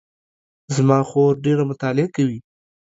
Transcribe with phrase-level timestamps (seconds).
[0.75, 2.39] زما خور ډېره مطالعه کوي